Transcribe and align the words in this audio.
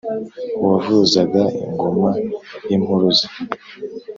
uwavuzaga 0.61 1.43
ingoma 1.63 2.11
y'impuruza 2.69 3.27